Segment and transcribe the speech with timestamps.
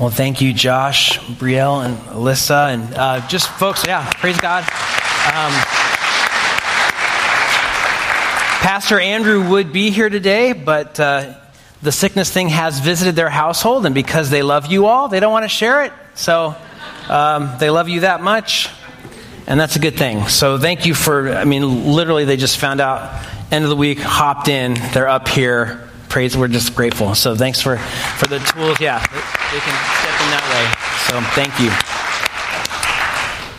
[0.00, 3.86] Well, thank you, Josh, Brielle, and Alyssa, and uh, just folks.
[3.86, 4.62] Yeah, praise God.
[4.62, 5.52] Um,
[8.62, 11.34] Pastor Andrew would be here today, but uh,
[11.82, 15.32] the sickness thing has visited their household, and because they love you all, they don't
[15.32, 15.92] want to share it.
[16.14, 16.56] So
[17.10, 18.70] um, they love you that much,
[19.46, 20.28] and that's a good thing.
[20.28, 21.28] So thank you for.
[21.28, 23.22] I mean, literally, they just found out
[23.52, 26.36] end of the week, hopped in, they're up here praise.
[26.36, 27.14] We're just grateful.
[27.14, 28.78] So thanks for, for the tools.
[28.80, 30.90] Yeah, they can step in that way.
[31.08, 31.70] So thank you.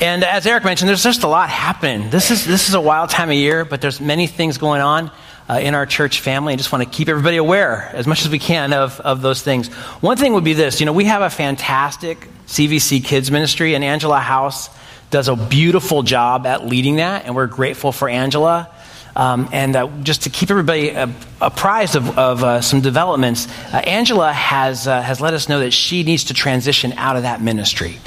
[0.06, 2.10] And as Eric mentioned, there's just a lot happening.
[2.10, 5.12] This is, this is a wild time of year, but there's many things going on
[5.48, 6.54] uh, in our church family.
[6.54, 9.42] I just want to keep everybody aware as much as we can of, of those
[9.42, 9.68] things.
[10.02, 13.84] One thing would be this you know, we have a fantastic CVC kids ministry, and
[13.84, 14.70] Angela House
[15.12, 18.70] does a beautiful job at leading that, and we're grateful for Angela.
[19.16, 21.08] Um, and uh, just to keep everybody uh,
[21.42, 25.72] apprised of, of uh, some developments, uh, Angela has, uh, has let us know that
[25.72, 27.98] she needs to transition out of that ministry.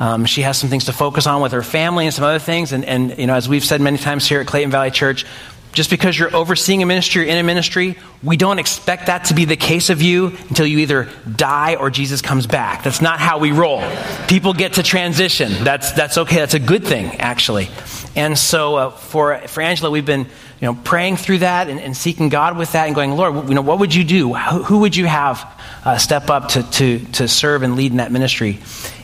[0.00, 2.72] Um, she has some things to focus on with her family and some other things.
[2.72, 5.24] And, and, you know, as we've said many times here at Clayton Valley Church,
[5.72, 9.34] just because you're overseeing a ministry or in a ministry, we don't expect that to
[9.34, 12.82] be the case of you until you either die or Jesus comes back.
[12.82, 13.82] That's not how we roll.
[14.28, 15.52] People get to transition.
[15.64, 16.36] That's, that's okay.
[16.36, 17.68] That's a good thing, actually.
[18.16, 20.26] And so uh, for, for Angela, we've been
[20.60, 23.54] you know, praying through that and, and, seeking God with that and going, Lord, you
[23.54, 24.34] know, what would you do?
[24.34, 25.46] Who, who would you have
[25.84, 28.58] uh, step up to, to, to serve and lead in that ministry?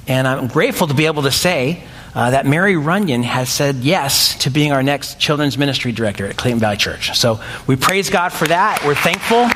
[0.09, 4.37] And I'm grateful to be able to say uh, that Mary Runyon has said yes
[4.39, 7.17] to being our next children's ministry director at Clayton Valley Church.
[7.17, 8.83] So we praise God for that.
[8.85, 9.49] We're thankful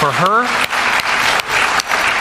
[0.00, 0.75] for her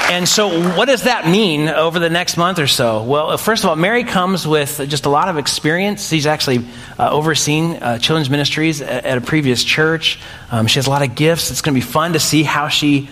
[0.08, 3.04] and so, what does that mean over the next month or so?
[3.04, 6.10] Well, first of all, Mary comes with just a lot of experience.
[6.10, 6.66] She's actually
[7.00, 10.20] uh, overseen uh, children's ministries at, at, a previous church.
[10.52, 11.50] Um, she has a lot of gifts.
[11.50, 13.10] It's going to be fun to see how she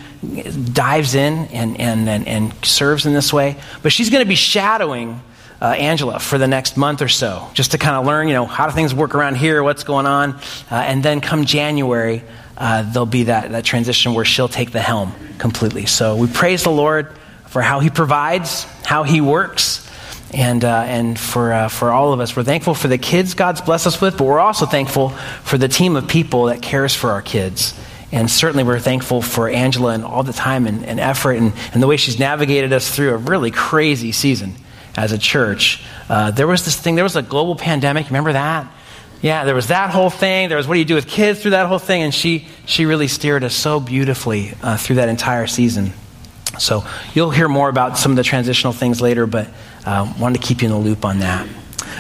[0.72, 3.58] dives in and, and, and, and serves in this way.
[3.82, 5.20] But she's going to be shadowing
[5.64, 8.46] uh, Angela for the next month or so, just to kind of learn, you know,
[8.46, 10.34] how do things work around here, what's going on.
[10.70, 12.22] Uh, and then come January,
[12.58, 15.86] uh, there'll be that, that transition where she'll take the helm completely.
[15.86, 17.14] So we praise the Lord
[17.48, 19.90] for how He provides, how He works,
[20.34, 22.36] and, uh, and for, uh, for all of us.
[22.36, 25.10] We're thankful for the kids God's blessed us with, but we're also thankful
[25.44, 27.80] for the team of people that cares for our kids.
[28.12, 31.82] And certainly we're thankful for Angela and all the time and, and effort and, and
[31.82, 34.54] the way she's navigated us through a really crazy season
[34.96, 35.84] as a church.
[36.10, 38.08] Uh, there was this thing, there was a global pandemic.
[38.08, 38.72] Remember that?
[39.24, 40.50] Yeah, there was that whole thing.
[40.50, 42.04] There was what do you do with kids through that whole thing.
[42.04, 45.94] And she, she really steered us so beautifully uh, through that entire season.
[46.60, 49.48] So you'll hear more about some of the transitional things later, but
[49.86, 51.48] uh, wanted to keep you in the loop on that.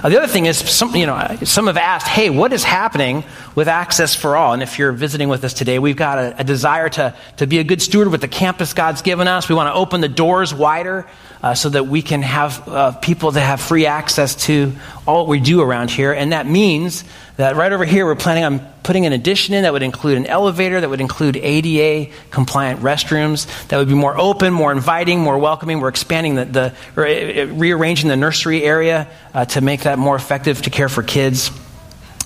[0.03, 3.23] Uh, the other thing is, some, you know, some have asked, hey, what is happening
[3.55, 4.51] with Access for All?
[4.51, 7.59] And if you're visiting with us today, we've got a, a desire to, to be
[7.59, 9.47] a good steward with the campus God's given us.
[9.47, 11.07] We want to open the doors wider
[11.43, 14.71] uh, so that we can have uh, people that have free access to
[15.05, 16.13] all we do around here.
[16.13, 17.03] And that means
[17.35, 20.25] that right over here, we're planning on putting an addition in that would include an
[20.25, 25.37] elevator, that would include ADA compliant restrooms, that would be more open, more inviting, more
[25.37, 25.81] welcoming.
[25.81, 30.15] We're expanding the, the or, uh, rearranging the nursery area uh, to make that more
[30.15, 31.51] effective to care for kids.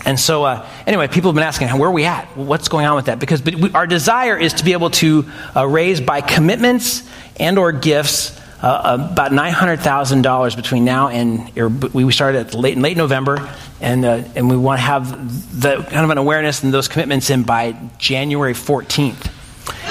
[0.05, 2.37] And so, uh, anyway, people have been asking, where are we at?
[2.37, 3.17] What's going on with that?
[3.17, 7.01] Because we, our desire is to be able to uh, raise by commitments
[7.39, 11.53] and or gifts uh, about $900,000 between now and
[11.93, 13.47] we started at late, late November,
[13.79, 17.29] and, uh, and we want to have the kind of an awareness and those commitments
[17.29, 19.31] in by January 14th.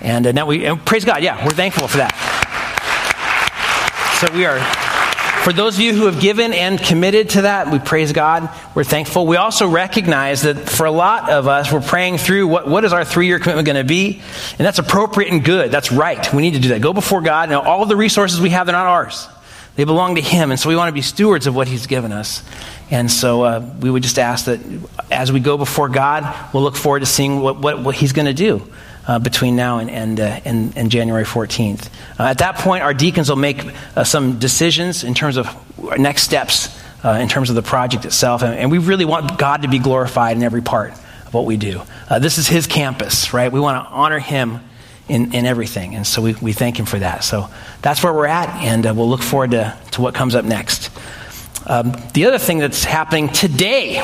[0.00, 2.12] And uh, now we, and praise God, yeah, we're thankful for that.
[4.20, 4.58] So we are,
[5.44, 8.48] for those of you who have given and committed to that, we praise God.
[8.74, 9.26] We're thankful.
[9.26, 12.94] We also recognize that for a lot of us, we're praying through what, what is
[12.94, 14.22] our three year commitment going to be?
[14.58, 15.70] And that's appropriate and good.
[15.70, 16.32] That's right.
[16.32, 16.80] We need to do that.
[16.80, 17.50] Go before God.
[17.50, 19.28] Now, all of the resources we have, they're not ours.
[19.76, 20.50] They belong to Him.
[20.50, 22.42] And so we want to be stewards of what He's given us.
[22.90, 24.60] And so uh, we would just ask that
[25.10, 28.26] as we go before God, we'll look forward to seeing what, what, what He's going
[28.26, 28.66] to do.
[29.06, 31.90] Uh, between now and, and, uh, and, and, January 14th.
[32.18, 33.64] Uh, at that point, our deacons will make
[33.96, 35.46] uh, some decisions in terms of
[35.96, 38.42] next steps uh, in terms of the project itself.
[38.42, 41.56] And, and, we really want God to be glorified in every part of what we
[41.56, 41.82] do.
[42.10, 43.52] Uh, this is His campus, right?
[43.52, 44.58] We want to honor Him
[45.08, 45.94] in, in everything.
[45.94, 47.24] And so we, we thank Him for that.
[47.24, 47.48] So
[47.82, 50.90] that's where we're at, and we'll look forward to, to what comes up next.
[51.66, 53.98] Um, the other thing that's happening today,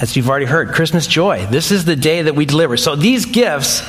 [0.00, 1.46] as you've already heard, Christmas joy.
[1.46, 2.76] This is the day that we deliver.
[2.76, 3.82] So these gifts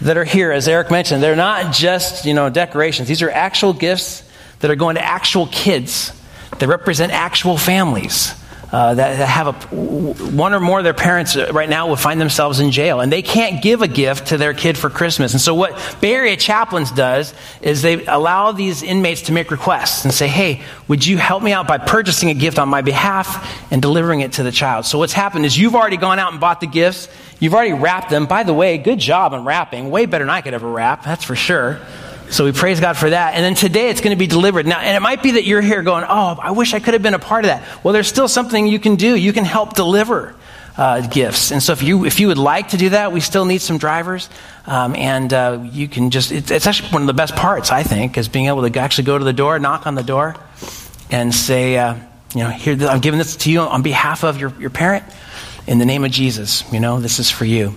[0.00, 3.06] that are here, as Eric mentioned, they're not just, you know, decorations.
[3.06, 4.24] These are actual gifts
[4.60, 6.12] that are going to actual kids.
[6.58, 8.34] They represent actual families
[8.72, 12.20] uh, that, have a, one or more of their parents uh, right now will find
[12.20, 15.32] themselves in jail, and they can't give a gift to their kid for Christmas.
[15.32, 20.04] And so, what Bay Area Chaplains does is they allow these inmates to make requests
[20.04, 23.72] and say, "Hey, would you help me out by purchasing a gift on my behalf
[23.72, 26.40] and delivering it to the child?" So, what's happened is you've already gone out and
[26.40, 27.08] bought the gifts.
[27.40, 28.26] You've already wrapped them.
[28.26, 29.90] By the way, good job on wrapping.
[29.90, 31.04] Way better than I could ever wrap.
[31.04, 31.80] That's for sure.
[32.30, 33.34] So we praise God for that.
[33.34, 34.66] And then today it's going to be delivered.
[34.66, 37.02] Now, and it might be that you're here going, oh, I wish I could have
[37.02, 37.84] been a part of that.
[37.84, 39.16] Well, there's still something you can do.
[39.16, 40.34] You can help deliver
[40.76, 41.50] uh, gifts.
[41.50, 43.78] And so if you, if you would like to do that, we still need some
[43.78, 44.30] drivers.
[44.66, 47.82] Um, and uh, you can just, it's, it's, actually one of the best parts, I
[47.82, 50.36] think, is being able to actually go to the door, knock on the door,
[51.10, 51.96] and say, uh,
[52.34, 55.04] you know, here, I'm giving this to you on behalf of your, your parent
[55.66, 56.70] in the name of Jesus.
[56.72, 57.74] You know, this is for you.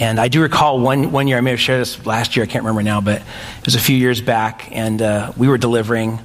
[0.00, 2.46] And I do recall one, one year, I may have shared this last year, I
[2.46, 6.18] can't remember now, but it was a few years back, and uh, we were delivering,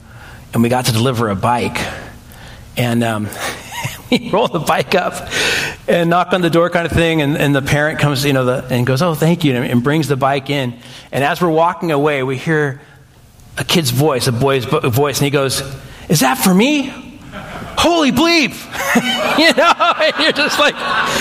[0.54, 1.78] and we got to deliver a bike.
[2.78, 3.28] And um,
[4.12, 5.30] we roll the bike up
[5.90, 8.46] and knock on the door kind of thing, and, and the parent comes, you know,
[8.46, 10.80] the, and goes, oh, thank you, and, and brings the bike in.
[11.12, 12.80] And as we're walking away, we hear
[13.58, 15.62] a kid's voice, a boy's voice, and he goes,
[16.08, 17.05] is that for me?
[17.78, 18.54] Holy bleep!
[19.38, 19.74] You know
[20.20, 20.76] you're just like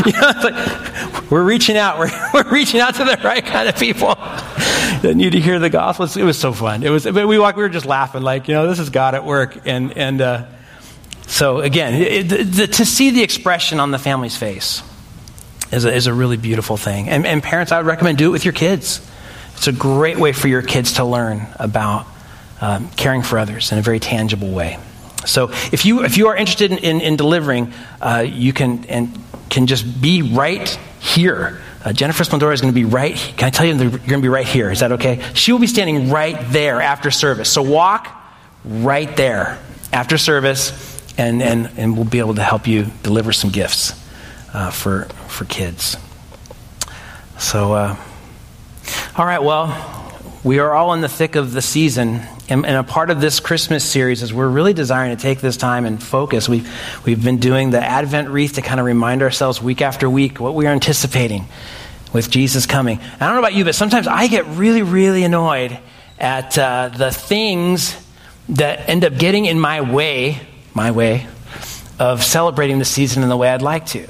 [0.06, 3.76] you know like we're reaching out we're, we're reaching out to the right kind of
[3.76, 4.14] people.
[4.14, 6.84] That need to hear the gospel it was so fun.
[6.84, 9.24] It was we walked we were just laughing like you know this is god at
[9.24, 9.66] work.
[9.66, 10.46] And and uh,
[11.26, 14.82] so again it, the, the, to see the expression on the family's face
[15.72, 17.08] is a, is a really beautiful thing.
[17.08, 19.04] And, and parents i would recommend do it with your kids.
[19.56, 22.06] It's a great way for your kids to learn about
[22.60, 24.78] um, caring for others in a very tangible way
[25.26, 29.18] so if you, if you are interested in, in, in delivering, uh, you can, and
[29.50, 30.68] can just be right
[31.00, 31.60] here.
[31.84, 33.14] Uh, Jennifer Splendora is going to be right.
[33.36, 34.70] Can I tell you you're going to be right here?
[34.70, 35.22] Is that okay?
[35.34, 37.50] She will be standing right there after service.
[37.50, 38.08] So walk
[38.64, 39.58] right there
[39.92, 40.72] after service,
[41.18, 43.92] and, and, and we'll be able to help you deliver some gifts
[44.54, 45.96] uh, for, for kids.
[47.38, 47.96] So, uh,
[49.16, 50.10] all right, well,
[50.42, 53.40] we are all in the thick of the season and, and, a part of this
[53.40, 56.48] Christmas series is we're really desiring to take this time and focus.
[56.48, 56.70] We've,
[57.06, 60.54] we've been doing the Advent wreath to kind of remind ourselves week after week what
[60.54, 61.46] we are anticipating
[62.12, 62.98] with Jesus coming.
[62.98, 65.78] And I don't know about you, but sometimes I get really, really annoyed
[66.18, 67.96] at uh, the things
[68.50, 70.40] that end up getting in my way,
[70.74, 71.26] my way,
[71.98, 74.06] of celebrating the season in the way I'd like to.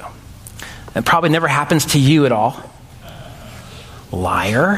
[0.95, 2.61] It probably never happens to you at all.
[4.11, 4.77] Liar.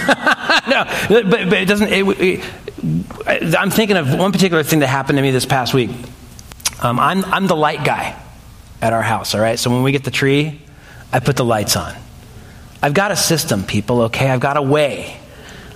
[0.68, 1.88] no, but, but it doesn't.
[1.90, 2.44] It,
[2.82, 5.90] I'm thinking of one particular thing that happened to me this past week.
[6.82, 8.16] Um, I'm, I'm the light guy
[8.80, 9.58] at our house, all right?
[9.58, 10.60] So when we get the tree,
[11.12, 11.94] I put the lights on.
[12.82, 14.30] I've got a system, people, okay?
[14.30, 15.18] I've got a way.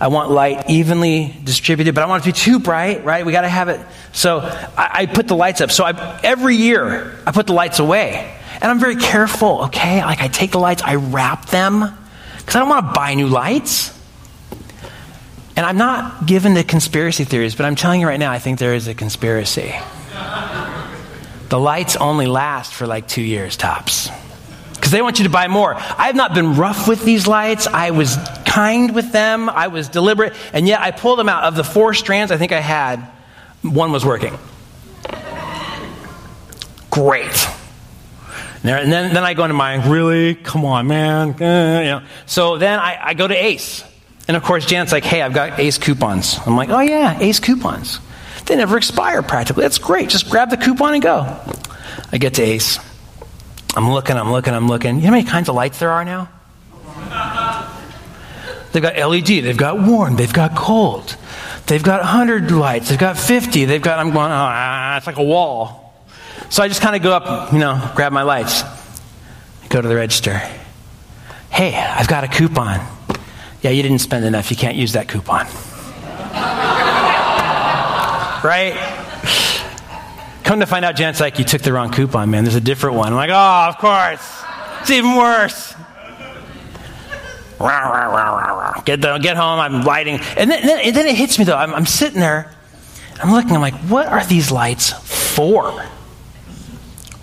[0.01, 3.25] I want light evenly distributed, but I want it to be too bright, right?
[3.25, 3.81] We got to have it.
[4.13, 5.71] So I, I, put the lights up.
[5.71, 8.35] So I, every year, I put the lights away.
[8.55, 10.03] And I'm very careful, okay?
[10.03, 11.81] Like I take the lights, I wrap them,
[12.39, 13.94] because I don't want to buy new lights.
[15.57, 18.59] And I'm not given to conspiracy theories, but I'm telling you right now, I think
[18.59, 19.75] there is a conspiracy.
[21.49, 24.11] The lights only last for like two years tops.
[24.75, 25.75] Because they want you to buy more.
[25.75, 27.67] I have not been rough with these lights.
[27.67, 29.49] I was kind with them.
[29.49, 30.35] I was deliberate.
[30.53, 31.45] And yet I pulled them out.
[31.45, 32.97] Of the four strands I think I had,
[33.63, 34.37] one was working.
[36.91, 37.49] Great.
[38.65, 40.35] And then, then I go into my, really?
[40.35, 41.31] Come on, man.
[41.31, 42.03] Uh, you know.
[42.27, 43.85] So then I, I go to Ace.
[44.27, 46.39] And of course, Janet's like, hey, I've got Ace coupons.
[46.47, 48.01] I'm like, oh, yeah, Ace coupons.
[48.47, 49.63] They never expire practically.
[49.63, 50.09] That's great.
[50.09, 51.41] Just grab the coupon and go.
[52.13, 52.79] I get to Ace.
[53.77, 54.97] I'm looking, I'm looking, I'm looking.
[54.97, 56.29] You know how many kinds of lights there are now?
[58.73, 61.17] They've got LED, they've got warm, they've got cold,
[61.67, 65.23] they've got 100 lights, they've got 50, they've got, I'm going, ah, it's like a
[65.23, 65.95] wall.
[66.51, 68.65] So I just kind of go up, you know, grab my lights,
[69.69, 70.39] go to the register.
[71.51, 72.85] Hey, I've got a coupon.
[73.65, 74.51] Yeah, you didn't spend enough.
[74.51, 75.47] You can't use that coupon.
[78.45, 78.75] right?
[80.43, 82.45] Come to find out, Jan's like, you took the wrong coupon, man.
[82.45, 83.09] There's a different one.
[83.09, 84.45] I'm like, oh, of course.
[84.83, 85.75] It's even worse.
[88.85, 90.21] Get, the, get home, I'm lighting.
[90.37, 91.57] And then, then, and then it hits me, though.
[91.57, 92.55] I'm, I'm sitting there,
[93.23, 95.71] I'm looking, I'm like, what are these lights for?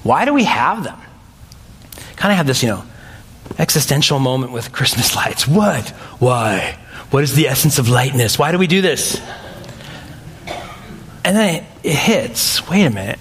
[0.01, 0.98] Why do we have them?
[2.15, 2.83] Kind of have this, you know,
[3.60, 5.48] existential moment with Christmas lights.
[5.48, 5.89] What?
[6.20, 6.77] Why?
[7.12, 8.39] What is the essence of lightness?
[8.39, 9.20] Why do we do this?
[11.24, 13.20] And then it, it hits wait a minute.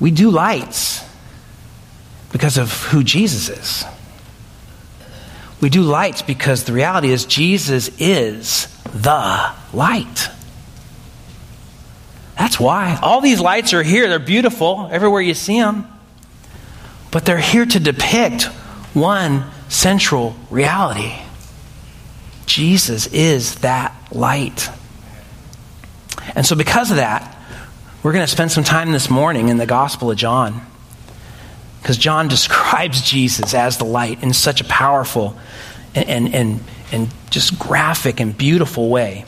[0.00, 1.04] We do lights
[2.32, 3.84] because of who Jesus is.
[5.60, 10.28] We do lights because the reality is Jesus is the light.
[12.36, 12.98] That's why.
[13.00, 14.08] All these lights are here.
[14.08, 15.88] They're beautiful everywhere you see them.
[17.14, 18.42] But they're here to depict
[18.92, 21.14] one central reality
[22.46, 24.68] Jesus is that light.
[26.34, 27.38] And so, because of that,
[28.02, 30.60] we're going to spend some time this morning in the Gospel of John.
[31.80, 35.38] Because John describes Jesus as the light in such a powerful
[35.94, 39.24] and, and, and, and just graphic and beautiful way.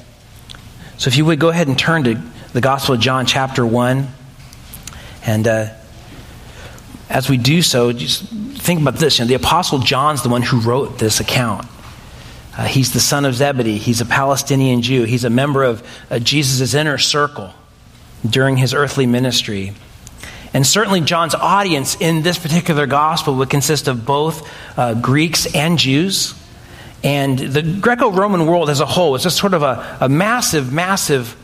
[0.99, 2.21] So, if you would go ahead and turn to
[2.53, 4.09] the Gospel of John, chapter 1.
[5.25, 5.69] And uh,
[7.09, 9.19] as we do so, just think about this.
[9.19, 11.67] You know, the Apostle John's the one who wrote this account.
[12.57, 13.79] Uh, he's the son of Zebedee.
[13.79, 15.05] He's a Palestinian Jew.
[15.05, 17.53] He's a member of uh, Jesus' inner circle
[18.29, 19.73] during his earthly ministry.
[20.55, 24.49] And certainly, John's audience in this particular gospel would consist of both
[24.79, 26.35] uh, Greeks and Jews.
[27.05, 30.73] And the Greco Roman world as a whole is just sort of a, a massive,
[30.73, 31.37] massive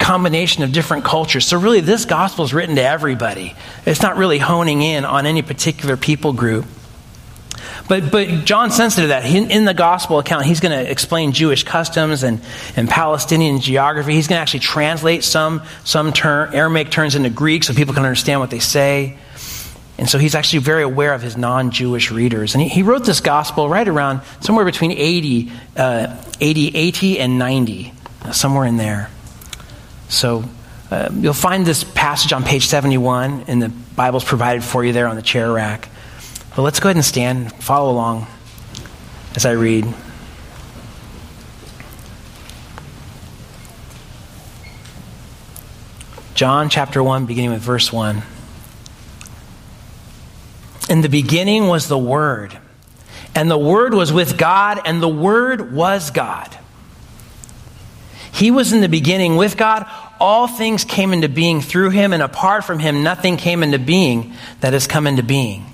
[0.00, 1.46] combination of different cultures.
[1.46, 3.54] So, really, this gospel is written to everybody.
[3.86, 6.64] It's not really honing in on any particular people group.
[7.88, 9.24] But, but John's sensitive to that.
[9.24, 12.40] He, in the gospel account, he's going to explain Jewish customs and,
[12.76, 14.14] and Palestinian geography.
[14.14, 18.04] He's going to actually translate some, some term, Aramaic terms into Greek so people can
[18.04, 19.18] understand what they say.
[19.98, 22.54] And so he's actually very aware of his non Jewish readers.
[22.54, 27.38] And he, he, wrote this gospel right around somewhere between 80, uh, 80, 80 and
[27.38, 27.92] 90,
[28.32, 29.10] somewhere in there.
[30.10, 30.44] So
[30.90, 35.06] uh, you'll find this passage on page 71 in the Bibles provided for you there
[35.06, 35.88] on the chair rack.
[36.56, 38.26] But let's go ahead and stand and follow along
[39.36, 39.86] as I read.
[46.34, 48.22] John chapter 1, beginning with verse 1.
[50.88, 52.58] In the beginning was the Word,
[53.34, 56.56] and the Word was with God, and the Word was God.
[58.40, 59.84] He was in the beginning with God.
[60.18, 64.32] All things came into being through him, and apart from him, nothing came into being
[64.60, 65.66] that has come into being.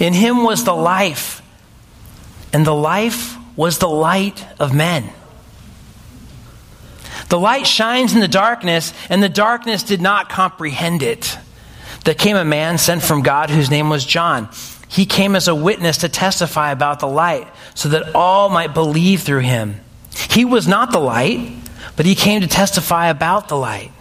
[0.00, 1.42] In him was the life,
[2.52, 5.08] and the life was the light of men.
[7.28, 11.38] The light shines in the darkness, and the darkness did not comprehend it.
[12.04, 14.48] There came a man sent from God whose name was John.
[14.88, 17.46] He came as a witness to testify about the light,
[17.76, 19.80] so that all might believe through him.
[20.30, 21.54] He was not the light,
[21.96, 23.92] but he came to testify about the light.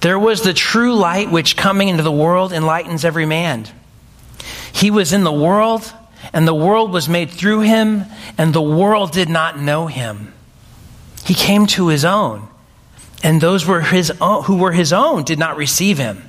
[0.00, 3.66] There was the true light which coming into the world enlightens every man.
[4.72, 5.92] He was in the world,
[6.32, 8.04] and the world was made through him,
[8.36, 10.32] and the world did not know him.
[11.24, 12.46] He came to his own,
[13.22, 16.22] and those were his own, who were his own did not receive him.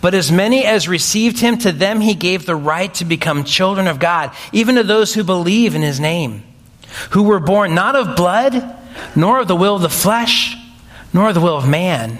[0.00, 3.86] But as many as received him, to them he gave the right to become children
[3.86, 6.42] of God, even to those who believe in his name,
[7.10, 8.78] who were born not of blood,
[9.14, 10.56] nor of the will of the flesh,
[11.12, 12.18] nor of the will of man,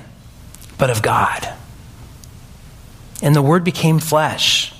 [0.78, 1.52] but of God.
[3.22, 4.72] And the Word became flesh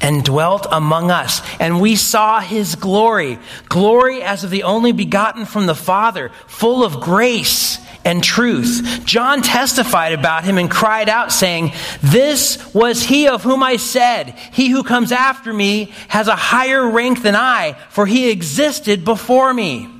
[0.00, 1.42] and dwelt among us.
[1.58, 3.38] And we saw his glory,
[3.68, 9.02] glory as of the only begotten from the Father, full of grace and truth.
[9.04, 14.30] John testified about him and cried out, saying, This was he of whom I said,
[14.52, 19.52] He who comes after me has a higher rank than I, for he existed before
[19.52, 19.99] me.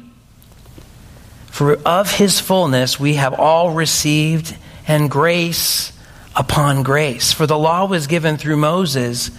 [1.60, 4.56] For of his fullness we have all received,
[4.88, 5.92] and grace
[6.34, 7.34] upon grace.
[7.34, 9.30] For the law was given through Moses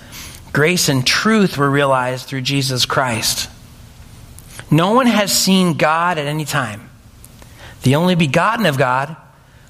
[0.53, 3.49] Grace and truth were realized through Jesus Christ.
[4.69, 6.91] No one has seen God at any time.
[7.81, 9.17] The only begotten of God,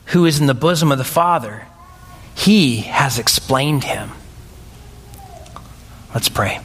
[0.08, 1.65] who is in the bosom of the Father,
[2.36, 4.12] he has explained him.
[6.13, 6.60] Let's pray.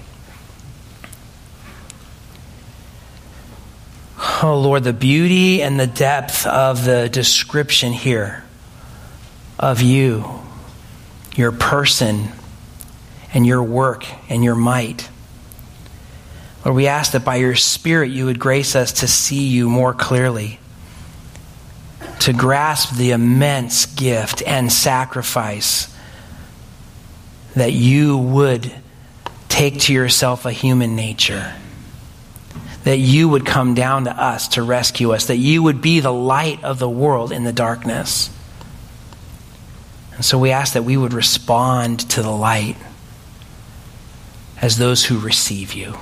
[4.18, 8.44] Oh Lord, the beauty and the depth of the description here
[9.58, 10.40] of you,
[11.34, 12.28] your person,
[13.34, 15.08] and your work and your might.
[16.64, 19.94] Lord, we ask that by your Spirit you would grace us to see you more
[19.94, 20.58] clearly,
[22.20, 25.94] to grasp the immense gift and sacrifice
[27.54, 28.72] that you would
[29.48, 31.54] take to yourself a human nature,
[32.86, 36.12] that you would come down to us to rescue us, that you would be the
[36.12, 38.30] light of the world in the darkness.
[40.14, 42.76] And so we ask that we would respond to the light
[44.62, 45.94] as those who receive you.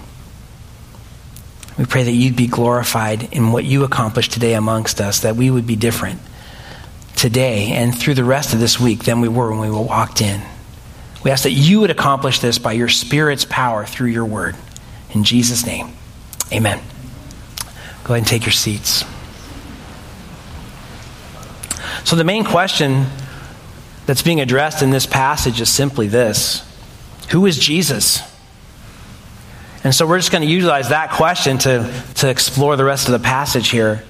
[1.79, 5.51] We pray that you'd be glorified in what you accomplished today amongst us, that we
[5.51, 6.21] would be different
[7.17, 10.43] today and through the rest of this week than we were when we walked in.
[11.25, 14.55] We ask that you would accomplish this by your Spirit's power through your word.
[15.15, 15.97] In Jesus' name,
[16.53, 16.81] amen.
[18.05, 19.05] Go ahead and take your seats.
[22.05, 23.07] So, the main question
[24.05, 26.63] that's being addressed in this passage is simply this
[27.31, 28.21] Who is Jesus?
[29.83, 33.13] And so, we're just going to utilize that question to, to explore the rest of
[33.13, 34.05] the passage here.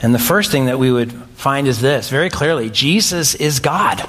[0.00, 4.08] And the first thing that we would find is this very clearly Jesus is God.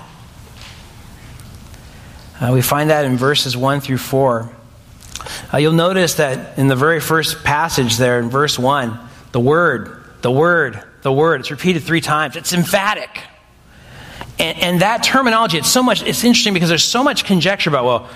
[2.40, 4.56] Uh, we find that in verses 1 through 4.
[5.54, 8.98] Uh, you'll notice that in the very first passage there, in verse 1,
[9.32, 12.36] the Word, the Word, the Word, it's repeated three times.
[12.36, 13.10] It's emphatic.
[14.40, 17.86] And, and that terminology, it's so much, it's interesting because there's so much conjecture about,
[17.86, 18.10] well,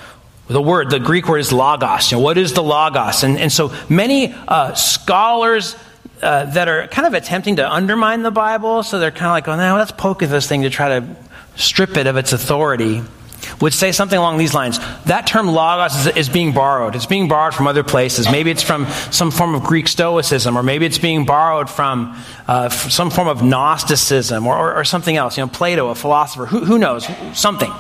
[0.48, 2.12] the word, the Greek word is logos.
[2.12, 3.24] You know, what is the logos?
[3.24, 5.76] And, and so many uh, scholars
[6.22, 9.48] uh, that are kind of attempting to undermine the Bible, so they're kind of like,
[9.48, 11.16] oh, no, let's poke at this thing to try to
[11.56, 13.02] strip it of its authority
[13.62, 14.80] would say something along these lines.
[15.06, 16.96] That term logos is, is, being borrowed.
[16.96, 18.30] It's being borrowed from other places.
[18.30, 22.18] Maybe it's from some form of Greek Stoicism, or maybe it's being borrowed from
[22.48, 25.38] uh, some form of Gnosticism, or, or, or, something else.
[25.38, 26.46] You know, Plato, a philosopher.
[26.46, 27.08] Who, who knows?
[27.34, 27.72] Something.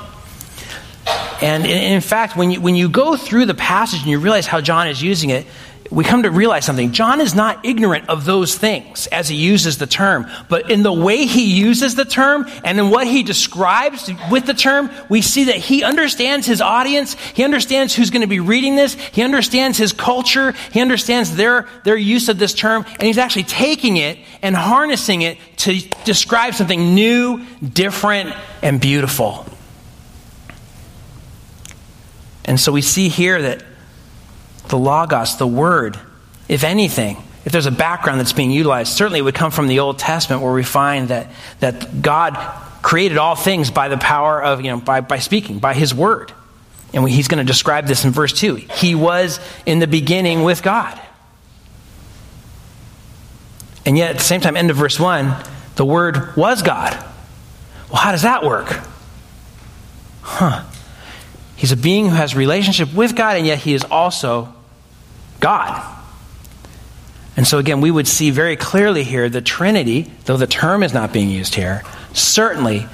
[1.42, 4.48] And in, in fact, when you, when you go through the passage and you realize
[4.48, 5.46] how John is using it,
[5.94, 6.92] we come to realize something.
[6.92, 10.92] John is not ignorant of those things as he uses the term, but in the
[10.92, 15.46] way he uses the term and in what he describes with the term, we see
[15.46, 17.14] that he understands his audience.
[17.14, 18.96] He understands who's going to be reading this.
[18.96, 20.54] He understands his culture.
[20.72, 22.86] He understands their, their use of this term.
[22.88, 29.46] And he's actually taking it and harnessing it to describe something new, different, and beautiful.
[32.46, 33.64] And so we see here that
[34.74, 36.00] the Logos, the Word,
[36.50, 39.78] if anything, if there's a background that's being utilized, certainly it would come from the
[39.78, 42.34] Old Testament where we find that, that God
[42.82, 46.32] created all things by the power of, you know, by, by speaking, by His Word.
[46.92, 48.56] And we, He's going to describe this in verse 2.
[48.56, 51.00] He was in the beginning with God.
[53.86, 55.36] And yet, at the same time, end of verse 1,
[55.76, 56.94] the Word was God.
[57.92, 58.80] Well, how does that work?
[60.24, 60.64] Huh.
[61.58, 64.53] He's a being who has relationship with God, and yet he is also
[65.44, 65.94] God.
[67.36, 70.94] And so, again, we would see very clearly here the Trinity, though the term is
[70.94, 72.88] not being used here, certainly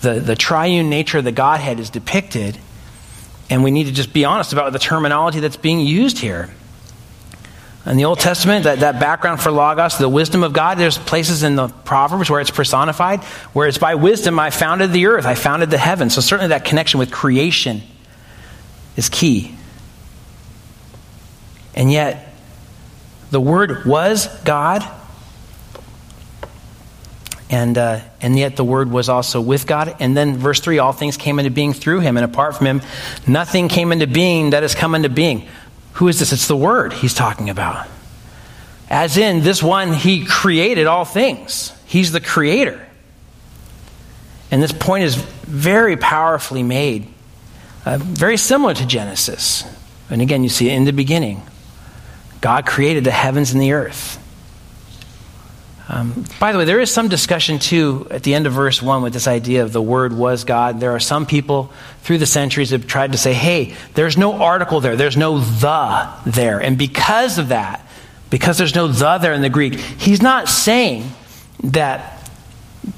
[0.00, 2.56] the, the triune nature of the Godhead is depicted,
[3.50, 6.50] and we need to just be honest about the terminology that's being used here.
[7.84, 11.42] In the Old Testament, that, that background for Logos, the wisdom of God, there's places
[11.42, 15.34] in the Proverbs where it's personified, where it's by wisdom I founded the earth, I
[15.34, 16.14] founded the heavens.
[16.14, 17.82] So, certainly that connection with creation
[18.96, 19.57] is key.
[21.78, 22.34] And yet,
[23.30, 24.84] the Word was God,
[27.48, 29.96] and, uh, and yet the Word was also with God.
[30.00, 32.82] And then, verse 3 all things came into being through Him, and apart from Him,
[33.26, 35.48] nothing came into being that has come into being.
[35.94, 36.32] Who is this?
[36.32, 37.86] It's the Word he's talking about.
[38.90, 42.84] As in, this one, He created all things, He's the Creator.
[44.50, 47.06] And this point is very powerfully made
[47.88, 49.64] uh, very similar to Genesis.
[50.10, 51.42] And again, you see it in the beginning.
[52.40, 54.24] God created the heavens and the earth.
[55.90, 59.02] Um, by the way, there is some discussion too at the end of verse 1
[59.02, 60.80] with this idea of the Word was God.
[60.80, 61.72] There are some people
[62.02, 66.08] through the centuries have tried to say, hey, there's no article there, there's no the
[66.26, 66.60] there.
[66.60, 67.86] And because of that,
[68.28, 71.10] because there's no the there in the Greek, he's not saying
[71.64, 72.22] that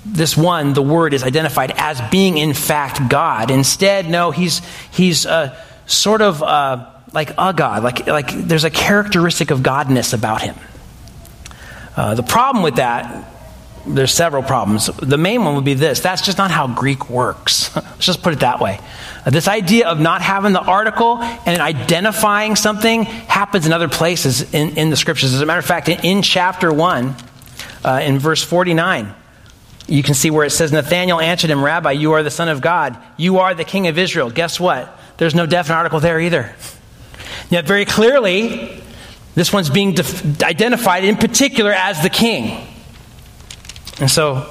[0.05, 3.53] this one, the word, is identified as being in fact God.
[3.53, 8.71] Instead, no, he's, he's uh, sort of uh, like a God, like, like there's a
[8.71, 10.55] characteristic of godness about him.
[11.97, 13.29] Uh, the problem with that,
[13.87, 14.87] there's several problems.
[14.87, 17.75] The main one would be this that's just not how Greek works.
[17.77, 18.79] Let's just put it that way.
[19.25, 24.55] Uh, this idea of not having the article and identifying something happens in other places
[24.55, 25.35] in, in the scriptures.
[25.35, 27.15] As a matter of fact, in, in chapter 1,
[27.85, 29.15] uh, in verse 49,
[29.89, 32.61] you can see where it says, Nathanael answered him, Rabbi, you are the Son of
[32.61, 32.97] God.
[33.17, 34.31] You are the King of Israel.
[34.31, 34.97] Guess what?
[35.17, 36.55] There's no definite article there either.
[37.51, 38.83] Yet, very clearly,
[39.35, 42.67] this one's being def- identified in particular as the king.
[44.01, 44.49] And so,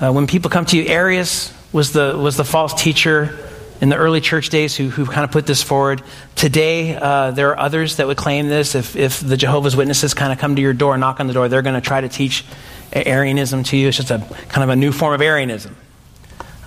[0.00, 3.36] uh, when people come to you, Arius was the, was the false teacher
[3.80, 6.02] in the early church days who, who kind of put this forward.
[6.36, 8.74] Today, uh, there are others that would claim this.
[8.74, 11.48] If, if the Jehovah's Witnesses kind of come to your door, knock on the door,
[11.48, 12.44] they're going to try to teach
[12.92, 13.88] Arianism to you.
[13.88, 15.74] It's just a kind of a new form of Arianism.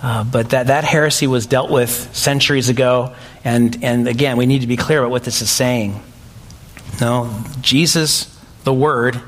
[0.04, 3.14] Uh, but that, that heresy was dealt with centuries ago.
[3.42, 5.98] And, and again, we need to be clear about what this is saying.
[7.00, 9.18] No, Jesus, the Word,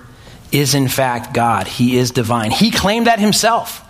[0.53, 1.67] is in fact God.
[1.67, 2.51] He is divine.
[2.51, 3.83] He claimed that himself.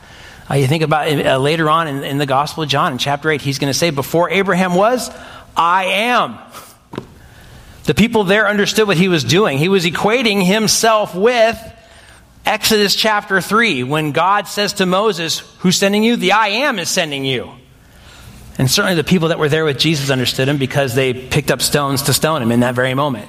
[0.49, 2.99] Uh, you think about it, uh, later on in, in the Gospel of John, in
[2.99, 5.11] chapter 8, he's going to say, Before Abraham was,
[5.57, 6.39] I am.
[7.83, 9.59] The people there understood what he was doing.
[9.59, 11.59] He was equating himself with
[12.47, 16.15] Exodus chapter 3, when God says to Moses, Who's sending you?
[16.15, 17.51] The I am is sending you.
[18.57, 21.61] And certainly the people that were there with Jesus understood him because they picked up
[21.61, 23.29] stones to stone him in that very moment.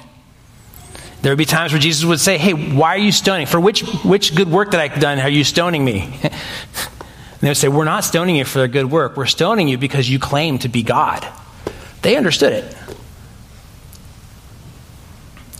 [1.20, 3.46] There would be times where Jesus would say, Hey, why are you stoning?
[3.46, 6.02] For which, which good work that I've done are you stoning me?
[6.22, 6.32] and
[7.40, 9.16] they would say, We're not stoning you for a good work.
[9.16, 11.26] We're stoning you because you claim to be God.
[12.02, 12.76] They understood it.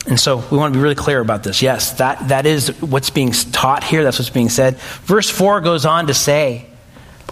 [0.09, 1.61] And so we want to be really clear about this.
[1.61, 4.03] Yes, that, that is what's being taught here.
[4.03, 4.79] That's what's being said.
[5.05, 6.67] Verse 4 goes on to say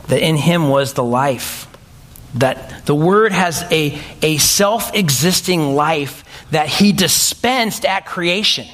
[0.09, 1.67] that in him was the life.
[2.35, 8.67] That the Word has a, a self existing life that he dispensed at creation.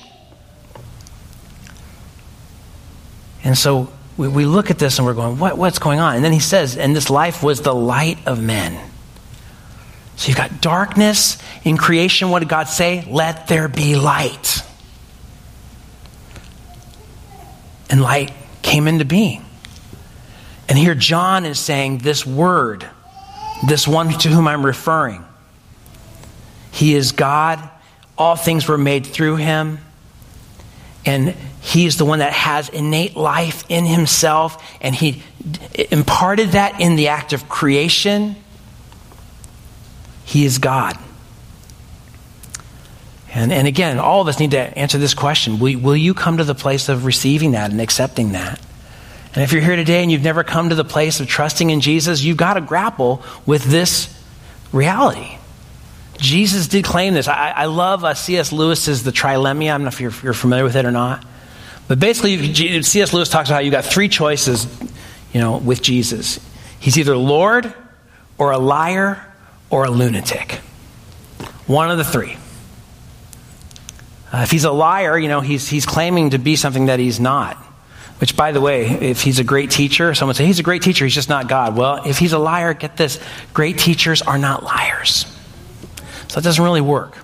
[3.45, 6.17] And so we, we look at this and we're going, what, what's going on?
[6.17, 8.92] And then he says, and this life was the light of men.
[10.23, 12.31] So you've got darkness in creation.
[12.31, 13.05] What did God say?
[13.11, 14.63] Let there be light.
[17.91, 18.31] And light
[18.63, 19.45] came into being.
[20.69, 22.89] And here John is saying this word,
[23.67, 25.25] this one to whom I'm referring.
[26.71, 27.59] He is God.
[28.17, 29.81] All things were made through him.
[31.05, 31.31] And
[31.63, 34.65] he is the one that has innate life in himself.
[34.81, 35.21] And he
[35.91, 38.37] imparted that in the act of creation
[40.25, 40.99] he is God.
[43.35, 46.37] And, and again, all of us need to answer this question will, will you come
[46.37, 48.61] to the place of receiving that and accepting that?
[49.35, 51.81] And if you're here today and you've never come to the place of trusting in
[51.81, 54.15] Jesus, you've got to grapple with this
[54.73, 55.39] reality.
[56.19, 57.27] Jesus did claim this.
[57.29, 58.53] I, I love uh, C.S.
[58.53, 59.65] Lewis's The Trilemma.
[59.65, 61.25] I don't know if you're, you're, familiar with it or not.
[61.89, 63.13] But basically, C.S.
[63.15, 64.67] Lewis talks about how you got three choices,
[65.33, 66.39] you know, with Jesus.
[66.79, 67.73] He's either Lord
[68.37, 69.32] or a liar
[69.73, 70.53] or a lunatic.
[71.67, 72.37] One of the three.
[74.33, 77.19] Uh, if he's a liar, you know, he's, he's claiming to be something that he's
[77.19, 77.57] not.
[78.21, 81.05] Which, by the way, if he's a great teacher, someone say he's a great teacher,
[81.05, 81.77] he's just not God.
[81.77, 83.19] Well, if he's a liar, get this
[83.53, 85.27] great teachers are not liars.
[86.29, 87.17] So it doesn't really work.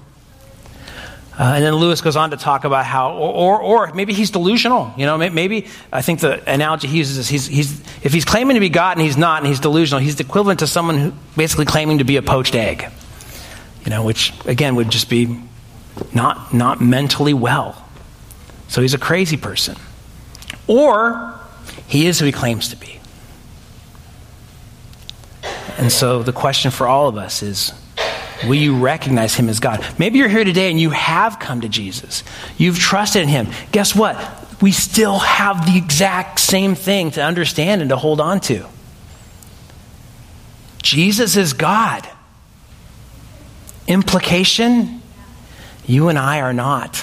[1.39, 4.33] Uh, and then Lewis goes on to talk about how, or, or, or, maybe he's
[4.33, 4.93] delusional.
[4.97, 8.55] You know, maybe I think the analogy he uses is he's, he's, if he's claiming
[8.55, 11.65] to be God and he's not, and he's delusional, he's equivalent to someone who basically
[11.65, 12.91] claiming to be a poached egg.
[13.85, 15.41] You know, which again would just be
[16.13, 17.89] not not mentally well.
[18.67, 19.77] So he's a crazy person,
[20.67, 21.39] or
[21.87, 23.01] he is who he claims to be.
[25.79, 27.73] And so the question for all of us is
[28.45, 29.85] Will you recognize him as God?
[29.99, 32.23] Maybe you're here today and you have come to Jesus.
[32.57, 33.49] You've trusted in him.
[33.73, 34.17] Guess what?
[34.63, 38.67] We still have the exact same thing to understand and to hold on to.
[40.83, 42.09] Jesus is God.
[43.87, 45.03] Implication
[45.87, 46.97] you and I are not.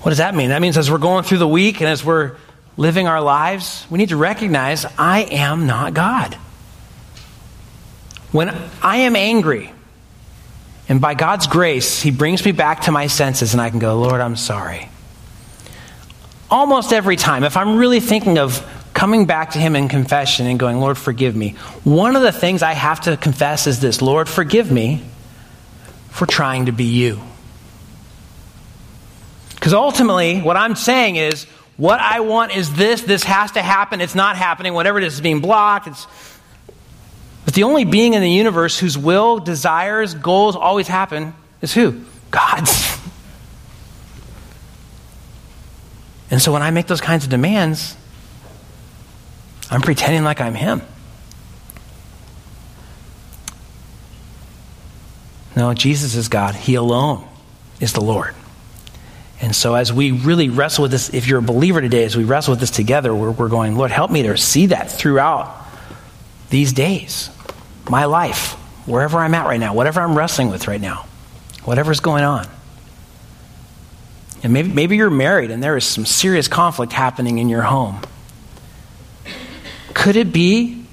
[0.00, 0.50] What does that mean?
[0.50, 2.36] That means as we're going through the week and as we're
[2.76, 6.36] living our lives, we need to recognize I am not God.
[8.34, 9.72] When I am angry,
[10.88, 13.96] and by God's grace, He brings me back to my senses, and I can go,
[14.00, 14.88] Lord, I'm sorry.
[16.50, 20.58] Almost every time, if I'm really thinking of coming back to Him in confession and
[20.58, 21.50] going, Lord, forgive me,
[21.84, 25.04] one of the things I have to confess is this Lord, forgive me
[26.10, 27.20] for trying to be you.
[29.54, 31.44] Because ultimately, what I'm saying is,
[31.76, 35.14] what I want is this, this has to happen, it's not happening, whatever it is,
[35.14, 36.08] is being blocked, it's
[37.44, 42.00] but the only being in the universe whose will, desires, goals always happen is who?
[42.30, 42.94] God's.
[46.30, 47.96] And so when I make those kinds of demands,
[49.70, 50.82] I'm pretending like I'm Him.
[55.54, 56.56] No, Jesus is God.
[56.56, 57.24] He alone
[57.78, 58.34] is the Lord.
[59.40, 62.24] And so, as we really wrestle with this, if you're a believer today, as we
[62.24, 65.54] wrestle with this together, we're, we're going, Lord, help me to see that throughout
[66.50, 67.30] these days
[67.88, 68.52] my life,
[68.86, 71.06] wherever I'm at right now, whatever I'm wrestling with right now,
[71.64, 72.46] whatever's going on.
[74.42, 78.00] And maybe, maybe you're married and there is some serious conflict happening in your home.
[79.94, 80.84] Could it be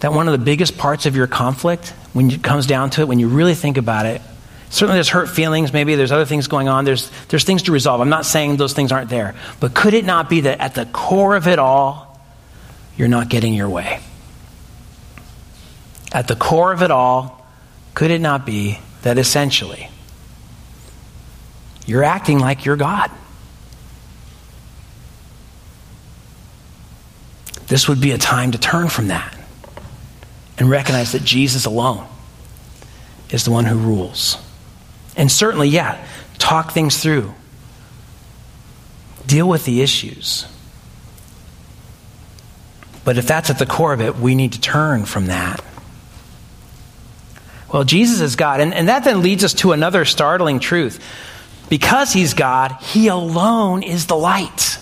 [0.00, 3.08] that one of the biggest parts of your conflict, when it comes down to it,
[3.08, 4.22] when you really think about it,
[4.70, 8.00] certainly there's hurt feelings, maybe there's other things going on, there's, there's things to resolve.
[8.00, 9.34] I'm not saying those things aren't there.
[9.58, 12.20] But could it not be that at the core of it all,
[12.96, 14.00] you're not getting your way?
[16.14, 17.46] At the core of it all,
[17.92, 19.90] could it not be that essentially
[21.84, 23.10] you're acting like you're God?
[27.66, 29.36] this would be a time to turn from that
[30.58, 32.06] and recognize that Jesus alone
[33.30, 34.38] is the one who rules.
[35.16, 36.04] And certainly, yeah,
[36.38, 37.34] talk things through,
[39.26, 40.46] deal with the issues.
[43.04, 45.62] But if that's at the core of it, we need to turn from that.
[47.74, 48.60] Well, Jesus is God.
[48.60, 51.04] And, and that then leads us to another startling truth.
[51.68, 54.78] Because he's God, he alone is the light.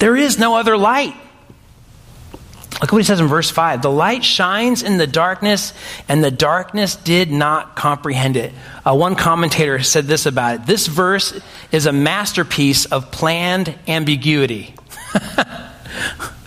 [0.00, 1.14] There is no other light.
[2.80, 5.72] Look what he says in verse 5 The light shines in the darkness,
[6.08, 8.52] and the darkness did not comprehend it.
[8.84, 11.38] Uh, one commentator said this about it this verse
[11.70, 14.74] is a masterpiece of planned ambiguity.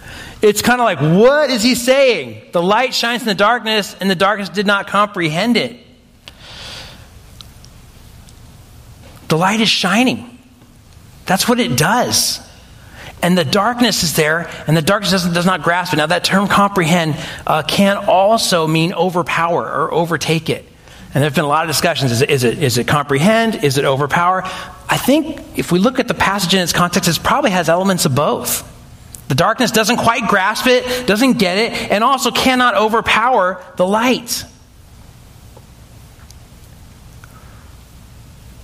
[0.43, 2.49] it's kind of like, what is he saying?
[2.51, 5.79] The light shines in the darkness, and the darkness did not comprehend it.
[9.29, 10.37] The light is shining.
[11.25, 12.41] That's what it does.
[13.21, 15.95] And the darkness is there, and the darkness does, does not grasp it.
[15.95, 17.15] Now, that term comprehend
[17.47, 20.65] uh, can also mean overpower or overtake it.
[21.13, 22.11] And there have been a lot of discussions.
[22.11, 23.63] Is it, is, it, is it comprehend?
[23.63, 24.41] Is it overpower?
[24.43, 28.05] I think if we look at the passage in its context, it probably has elements
[28.05, 28.72] of both.
[29.27, 34.45] The darkness doesn't quite grasp it, doesn't get it, and also cannot overpower the light.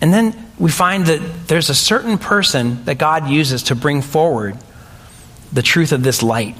[0.02, 4.58] And then we find that there's a certain person that God uses to bring forward
[5.52, 6.56] the truth of this light.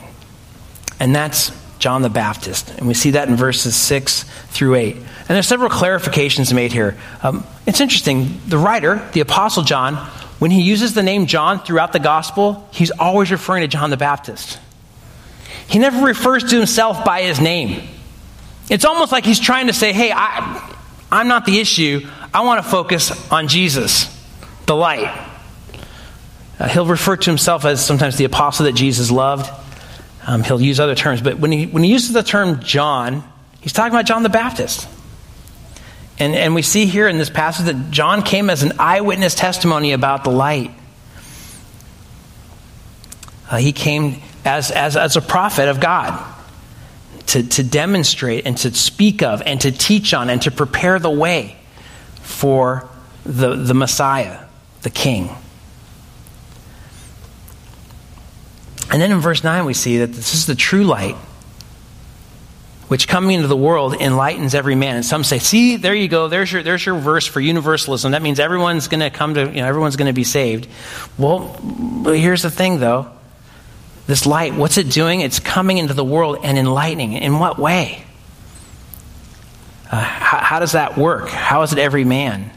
[1.00, 2.70] And that's John the Baptist.
[2.78, 4.96] And we see that in verses 6 through 8.
[4.96, 6.98] And there's several clarifications made here.
[7.24, 8.42] Um, it's interesting.
[8.48, 10.10] The writer, the Apostle John,
[10.40, 13.98] when he uses the name John throughout the gospel, he's always referring to John the
[13.98, 14.58] Baptist.
[15.68, 17.88] He never refers to himself by his name.
[18.70, 20.76] It's almost like he's trying to say, hey, I,
[21.12, 22.08] I'm not the issue.
[22.34, 24.06] I want to focus on Jesus,
[24.66, 25.28] the light.
[26.58, 29.50] Uh, he'll refer to himself as sometimes the apostle that Jesus loved.
[30.26, 33.24] Um, he'll use other terms, but when he, when he uses the term John,
[33.62, 34.88] he's talking about John the Baptist.
[36.20, 39.94] And, and we see here in this passage that John came as an eyewitness testimony
[39.94, 40.72] about the light.
[43.50, 46.36] Uh, he came as, as, as a prophet of God
[47.28, 51.10] to, to demonstrate and to speak of and to teach on and to prepare the
[51.10, 51.56] way
[52.22, 52.90] for
[53.24, 54.44] the, the Messiah,
[54.82, 55.30] the King.
[58.92, 61.16] And then in verse 9, we see that this is the true light,
[62.90, 64.96] which coming into the world enlightens every man.
[64.96, 68.12] And some say, see, there you go, there's your, there's your verse for universalism.
[68.14, 70.68] That means everyone's going to come to, you know, everyone's going to be saved.
[71.16, 71.54] Well,
[72.06, 73.12] here's the thing, though.
[74.08, 75.22] This light, what's it doing?
[75.22, 77.14] It's coming into the world and enlightening.
[77.14, 78.04] In what way?
[79.92, 81.30] Uh, how, how, does that work?
[81.30, 82.50] How is it every man?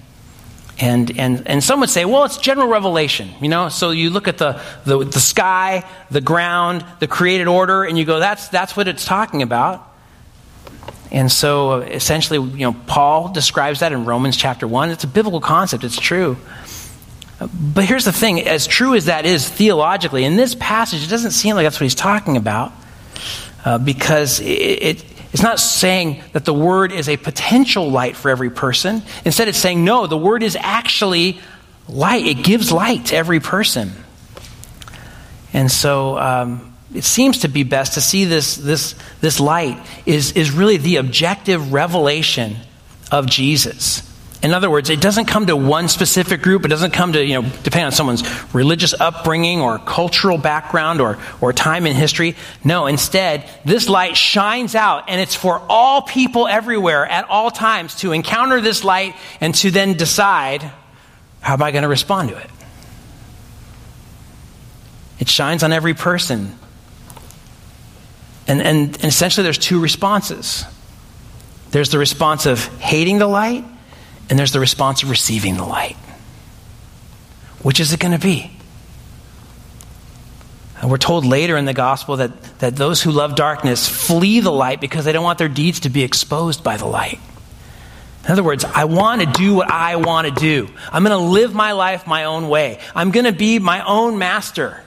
[0.81, 3.69] And, and, and some would say, well, it's general revelation, you know?
[3.69, 8.07] So you look at the, the, the sky, the ground, the created order, and you
[8.07, 9.92] go, that's, that's what it's talking about.
[11.13, 14.91] And so essentially, you know, Paul describes that in Romans chapter 1.
[14.91, 16.39] It's a biblical concept, it's true.
[17.39, 21.33] But here's the thing as true as that is theologically, in this passage, it doesn't
[21.33, 22.73] seem like that's what he's talking about
[23.65, 28.31] uh, because it, it, it's not saying that the word is a potential light for
[28.31, 29.03] every person.
[29.25, 31.41] Instead, it's saying, no, the word is actually
[31.89, 32.27] light.
[32.27, 33.93] It gives light to every person.
[35.53, 40.33] And so um, it seems to be best to see this, this, this light is,
[40.33, 42.57] is really the objective revelation
[43.11, 44.09] of Jesus.
[44.43, 46.65] In other words, it doesn't come to one specific group.
[46.65, 51.19] It doesn't come to, you know, depend on someone's religious upbringing or cultural background or,
[51.41, 52.35] or time in history.
[52.65, 57.95] No, instead, this light shines out and it's for all people everywhere at all times
[58.01, 60.63] to encounter this light and to then decide,
[61.41, 62.51] how am I going to respond to it?
[65.21, 66.59] It shines on every person.
[68.47, 70.65] And, and, and essentially, there's two responses
[71.73, 73.65] there's the response of hating the light
[74.29, 75.97] and there's the response of receiving the light.
[77.63, 78.51] Which is it going to be?
[80.81, 84.51] And we're told later in the gospel that, that those who love darkness flee the
[84.51, 87.21] light because they don't want their deeds to be exposed by the light.
[88.25, 90.69] In other words, I want to do what I want to do.
[90.93, 92.81] I'm going to live my life my own way.
[92.95, 94.82] I'm going to be my own master.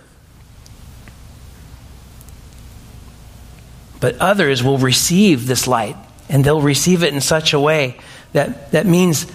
[4.00, 5.96] But others will receive this light,
[6.30, 7.98] and they'll receive it in such a way
[8.34, 9.28] that, that means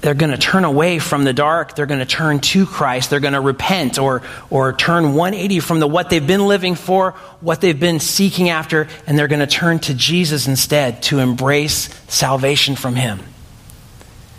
[0.00, 1.74] they're going to turn away from the dark.
[1.74, 3.10] They're going to turn to Christ.
[3.10, 7.12] They're going to repent or, or turn 180 from the what they've been living for,
[7.40, 11.88] what they've been seeking after, and they're going to turn to Jesus instead to embrace
[12.08, 13.20] salvation from Him.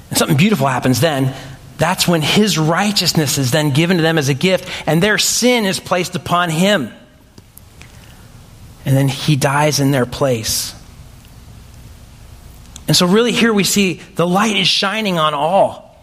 [0.10, 1.36] And something beautiful happens then.
[1.78, 5.66] That's when His righteousness is then given to them as a gift, and their sin
[5.66, 6.94] is placed upon Him.
[8.88, 10.74] And then he dies in their place.
[12.88, 15.94] And so, really, here we see the light is shining on all.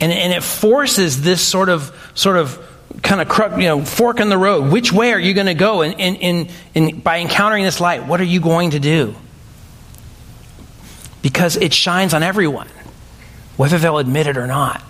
[0.00, 2.64] And, and it forces this sort of, sort of,
[3.02, 4.70] kind of you know, fork in the road.
[4.72, 5.82] Which way are you going to go?
[5.82, 9.16] And in, in, in, by encountering this light, what are you going to do?
[11.20, 12.68] Because it shines on everyone,
[13.56, 14.84] whether they'll admit it or not.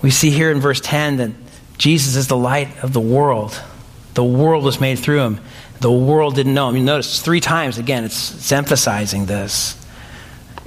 [0.00, 1.30] We see here in verse 10 that
[1.80, 3.58] Jesus is the light of the world.
[4.12, 5.40] The world was made through him.
[5.80, 6.76] The world didn't know him.
[6.76, 9.82] You notice three times, again, it's, it's emphasizing this.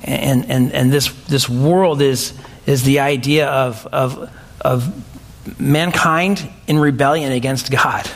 [0.03, 2.33] And, and, and this, this world is,
[2.65, 8.09] is the idea of, of, of mankind in rebellion against God.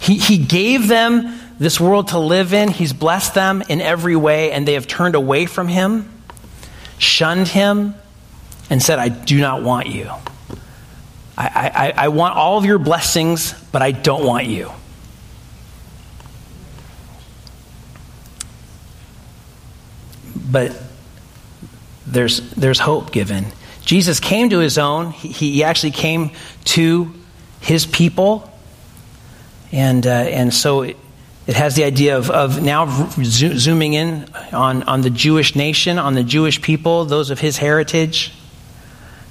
[0.00, 4.50] He, he gave them this world to live in, He's blessed them in every way,
[4.50, 6.10] and they have turned away from Him,
[6.98, 7.94] shunned Him,
[8.70, 10.10] and said, I do not want you.
[11.36, 14.70] I, I, I want all of your blessings, but I don't want you.
[20.50, 20.80] But
[22.06, 23.46] there's, there's hope given.
[23.84, 25.10] Jesus came to his own.
[25.10, 26.30] He, he actually came
[26.64, 27.12] to
[27.60, 28.50] his people.
[29.72, 30.96] And, uh, and so it,
[31.46, 36.14] it, has the idea of, of now zooming in on, on the Jewish nation, on
[36.14, 38.32] the Jewish people, those of his heritage.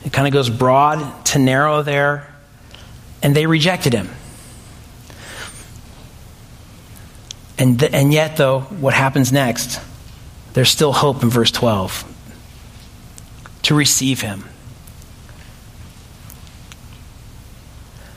[0.06, 2.30] It kind of goes broad to narrow there.
[3.22, 4.10] And they rejected him.
[7.58, 9.80] And, th- and yet, though, what happens next?
[10.54, 12.04] There's still hope in verse 12
[13.64, 14.44] to receive him.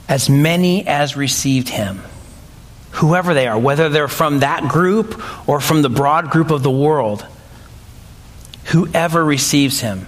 [0.08, 2.02] As many as received him,
[2.92, 6.70] whoever they are, whether they're from that group or from the broad group of the
[6.70, 7.24] world,
[8.64, 10.06] whoever receives him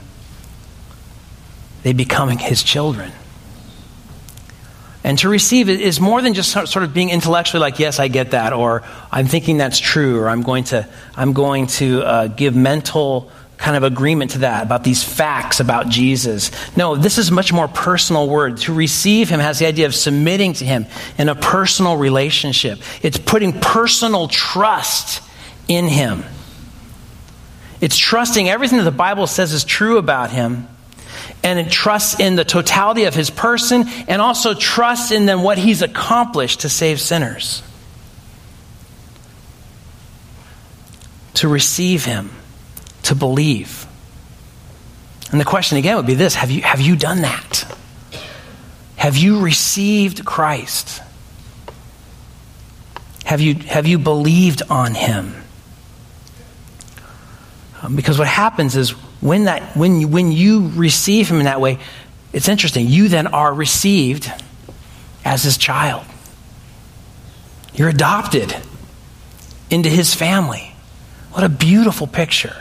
[1.89, 3.11] they become his children.
[5.03, 8.09] And to receive it is more than just sort of being intellectually like, yes, I
[8.09, 12.27] get that, or I'm thinking that's true, or I'm going to, I'm going to uh,
[12.27, 16.51] give mental kind of agreement to that about these facts about Jesus.
[16.77, 18.59] No, this is much more personal word.
[18.59, 20.85] To receive him has the idea of submitting to him
[21.17, 22.81] in a personal relationship.
[23.01, 25.23] It's putting personal trust
[25.69, 26.23] in him.
[27.81, 30.69] It's trusting everything that the Bible says is true about him
[31.43, 35.83] and trusts in the totality of his person and also trusts in then what he's
[35.83, 37.63] accomplished to save sinners.
[41.35, 42.31] To receive him,
[43.05, 43.87] to believe.
[45.31, 47.65] And the question again would be this have you, have you done that?
[48.97, 51.03] Have you received Christ?
[53.25, 55.35] Have you, have you believed on him?
[57.83, 61.61] Um, because what happens is when, that, when, you, when you receive him in that
[61.61, 61.79] way,
[62.33, 62.87] it's interesting.
[62.89, 64.31] You then are received
[65.25, 66.05] as his child.
[67.75, 68.55] You're adopted
[69.71, 70.75] into his family.
[71.33, 72.57] What a beautiful picture.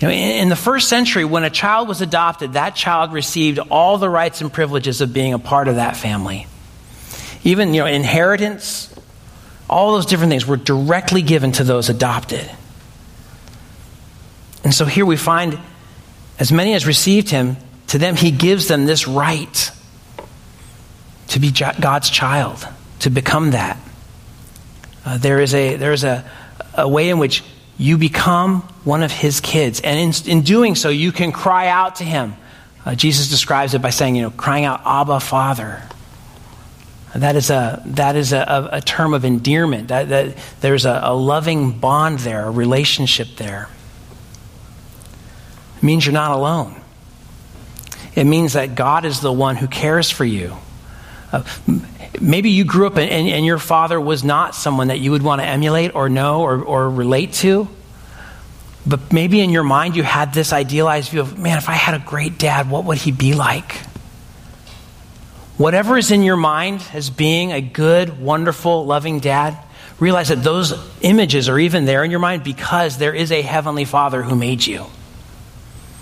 [0.00, 3.58] You know, in, in, the first century, when a child was adopted, that child received
[3.58, 6.46] all the rights and privileges of being a part of that family.
[7.44, 8.94] Even, you know, inheritance,
[9.70, 12.48] all those different things were directly given to those adopted.
[14.66, 15.60] And so here we find
[16.40, 19.70] as many as received him, to them he gives them this right
[21.28, 22.66] to be God's child,
[22.98, 23.78] to become that.
[25.04, 26.28] Uh, there is, a, there is a,
[26.74, 27.44] a way in which
[27.78, 29.80] you become one of his kids.
[29.82, 32.34] And in, in doing so, you can cry out to him.
[32.84, 35.80] Uh, Jesus describes it by saying, you know, crying out, Abba, Father.
[37.14, 39.88] That is a, that is a, a term of endearment.
[39.88, 43.68] That, that there's a, a loving bond there, a relationship there.
[45.86, 46.74] Means you're not alone.
[48.16, 50.56] It means that God is the one who cares for you.
[51.30, 51.44] Uh,
[52.20, 55.22] maybe you grew up and, and, and, your father was not someone that you would
[55.22, 57.68] want to emulate or know or, or relate to.
[58.84, 61.94] But maybe in your mind you had this idealized view of, man, if I had
[61.94, 63.76] a great dad, what would he be like?
[65.56, 69.56] Whatever is in your mind as being a good, wonderful, loving dad,
[70.00, 73.84] realize that those images are even there in your mind because there is a heavenly
[73.84, 74.86] father who made you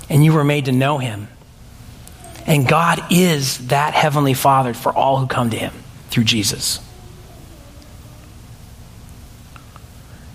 [0.09, 1.29] and you were made to know him.
[2.47, 5.73] And God is that heavenly Father for all who come to him
[6.11, 6.81] through Jesus.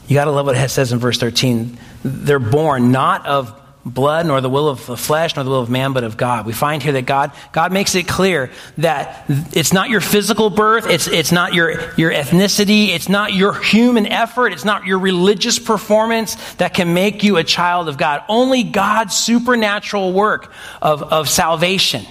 [0.08, 1.78] You got to love what it says in verse 13.
[2.04, 3.54] They're born not of
[3.86, 6.46] blood, nor the will of the flesh, nor the will of man, but of God.
[6.46, 10.90] We find here that God, God makes it clear that it's not your physical birth,
[10.90, 15.60] it's, it's not your, your ethnicity, it's not your human effort, it's not your religious
[15.60, 18.24] performance that can make you a child of God.
[18.28, 20.52] Only God's supernatural work
[20.82, 22.06] of, of salvation.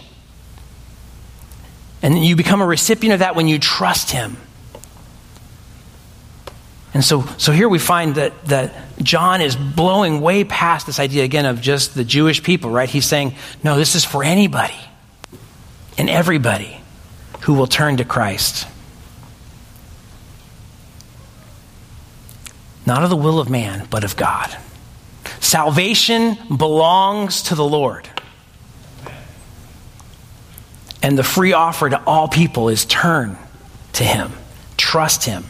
[2.01, 4.37] And you become a recipient of that when you trust Him.
[6.95, 11.25] And so, so here we find that, that John is blowing way past this idea
[11.25, 12.89] again of just the Jewish people, right?
[12.89, 14.79] He's saying, no, this is for anybody
[15.99, 16.81] and everybody
[17.43, 18.67] who will turn to Christ.
[22.87, 24.57] Not of the will of man, but of God.
[25.41, 28.09] Salvation belongs to the Lord.
[31.03, 33.37] And the free offer to all people is turn
[33.95, 34.33] to Him,
[34.79, 35.45] trust Him,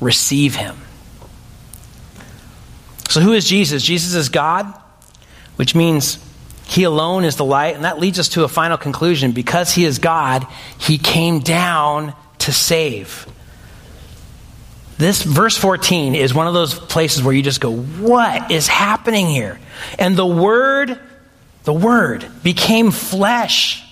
[0.00, 0.76] receive Him.
[3.08, 3.82] So, who is Jesus?
[3.82, 4.66] Jesus is God,
[5.56, 6.18] which means
[6.64, 7.74] He alone is the light.
[7.74, 9.32] And that leads us to a final conclusion.
[9.32, 10.46] Because He is God,
[10.78, 13.26] He came down to save.
[14.98, 19.26] This verse 14 is one of those places where you just go, What is happening
[19.26, 19.60] here?
[19.98, 20.98] And the Word,
[21.64, 23.82] the Word became flesh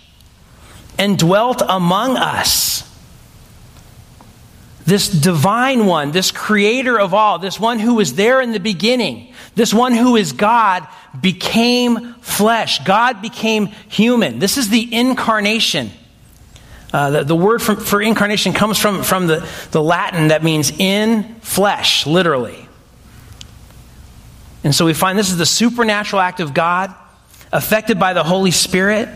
[0.98, 2.82] and dwelt among us.
[4.86, 9.32] This divine one, this creator of all, this one who was there in the beginning,
[9.54, 10.86] this one who is God,
[11.18, 12.84] became flesh.
[12.84, 14.38] God became human.
[14.38, 15.90] This is the incarnation.
[16.92, 20.70] Uh, the, the, word for, for incarnation comes from, from the, the Latin that means
[20.70, 22.68] in flesh, literally.
[24.62, 26.94] And so we find this is the supernatural act of God,
[27.52, 29.08] affected by the Holy Spirit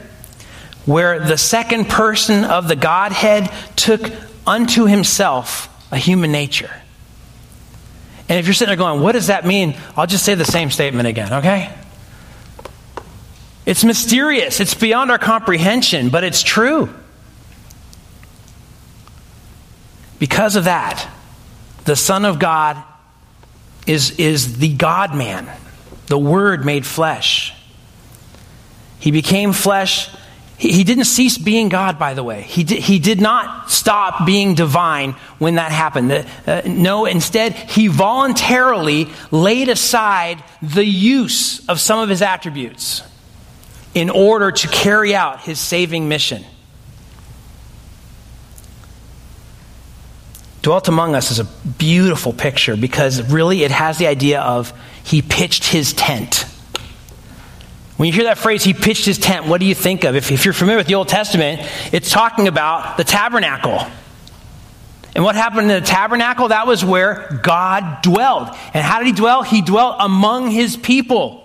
[0.86, 4.10] where the second person of the Godhead took
[4.48, 6.70] unto himself a human nature.
[8.28, 9.76] And if you're sitting there going, what does that mean?
[9.96, 11.72] I'll just say the same statement again, okay?
[13.64, 16.88] It's mysterious, it's beyond our comprehension, but it's true.
[20.18, 21.08] Because of that,
[21.84, 22.82] the Son of God
[23.86, 25.48] is, is the God man,
[26.06, 27.54] the Word made flesh.
[28.98, 30.10] He became flesh
[30.58, 32.42] he, he didn't cease being God, by the way.
[32.42, 36.26] He did, he did not stop being divine when that happened.
[36.46, 43.02] Uh, no, instead, he voluntarily laid aside the use of some of his attributes
[43.94, 46.44] in order to carry out his saving mission.
[50.62, 54.72] Dwelt among us is a beautiful picture because really it has the idea of
[55.04, 56.46] he pitched his tent.
[57.98, 60.14] When you hear that phrase, he pitched his tent, what do you think of?
[60.14, 63.84] If, if you're familiar with the Old Testament, it's talking about the tabernacle.
[65.16, 66.48] And what happened in the tabernacle?
[66.48, 68.50] That was where God dwelled.
[68.72, 69.42] And how did he dwell?
[69.42, 71.44] He dwelt among his people.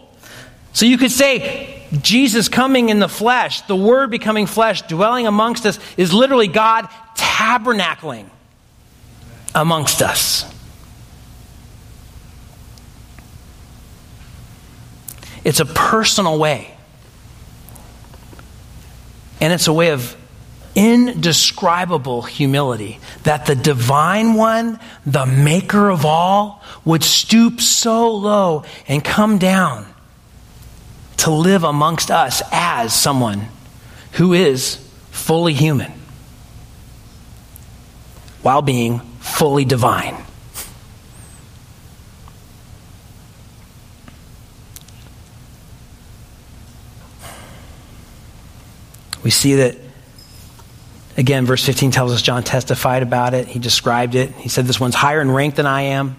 [0.74, 5.66] So you could say, Jesus coming in the flesh, the Word becoming flesh, dwelling amongst
[5.66, 8.28] us, is literally God tabernacling
[9.56, 10.53] amongst us.
[15.44, 16.74] It's a personal way.
[19.42, 20.16] And it's a way of
[20.76, 29.04] indescribable humility that the divine one, the maker of all, would stoop so low and
[29.04, 29.86] come down
[31.18, 33.48] to live amongst us as someone
[34.14, 34.76] who is
[35.12, 35.92] fully human
[38.42, 40.23] while being fully divine.
[49.24, 49.78] We see that,
[51.18, 53.48] again, verse 15 tells us John testified about it.
[53.48, 54.32] He described it.
[54.32, 56.18] He said, This one's higher in rank than I am,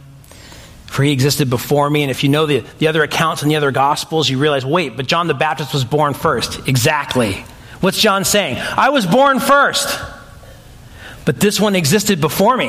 [0.87, 2.03] for he existed before me.
[2.03, 4.97] And if you know the, the other accounts in the other Gospels, you realize, wait,
[4.97, 6.67] but John the Baptist was born first.
[6.67, 7.45] Exactly.
[7.81, 8.57] What's John saying?
[8.59, 10.01] I was born first,
[11.27, 12.69] but this one existed before me.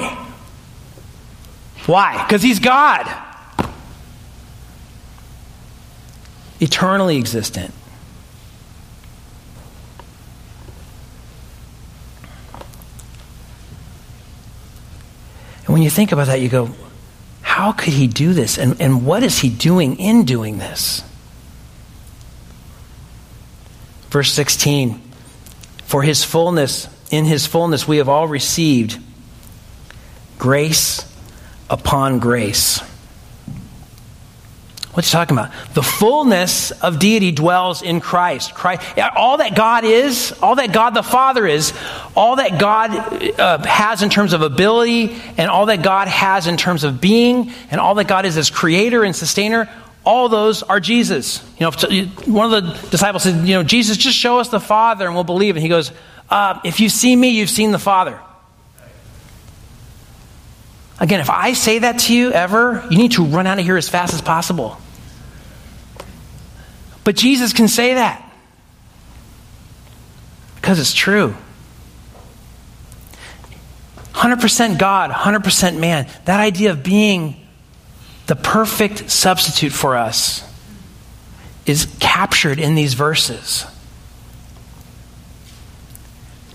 [1.86, 2.26] Why?
[2.26, 3.08] Because he's God.
[6.60, 7.74] Eternally existent.
[15.76, 16.69] When you think about that, you go,
[17.41, 18.57] how could he do this?
[18.57, 21.03] And, and what is he doing in doing this?
[24.07, 25.01] Verse 16
[25.84, 28.97] For his fullness, in his fullness, we have all received
[30.39, 31.03] grace
[31.69, 32.80] upon grace.
[34.96, 35.52] What's he talking about?
[35.74, 38.56] The fullness of deity dwells in Christ.
[38.56, 38.82] Christ.
[39.18, 41.74] All that God is, all that God the Father is,
[42.16, 42.91] all that God
[43.38, 47.52] uh, has in terms of ability, and all that God has in terms of being,
[47.72, 49.70] and all that God is as creator and sustainer,
[50.06, 51.43] all those are Jesus.
[51.60, 51.72] You know,
[52.26, 55.26] one of the disciples said, you know, Jesus, just show us the Father and we'll
[55.26, 55.58] believe.
[55.58, 55.91] And he goes,
[56.30, 58.18] uh, if you see me, you've seen the Father.
[61.02, 63.76] Again, if I say that to you ever, you need to run out of here
[63.76, 64.80] as fast as possible.
[67.06, 68.22] But Jesus can say that
[70.56, 71.36] because it's true.
[74.14, 76.08] 100% God, 100% man.
[76.26, 77.39] That idea of being
[78.26, 80.43] the perfect substitute for us
[81.68, 83.68] is captured in these verses.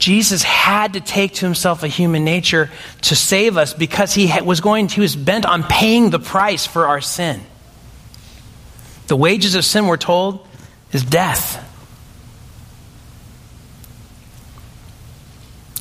[0.00, 2.70] Jesus had to take to himself a human nature
[3.02, 6.88] to save us because he was going he was bent on paying the price for
[6.88, 7.40] our sin.
[9.10, 10.46] The wages of sin, we're told,
[10.92, 11.58] is death.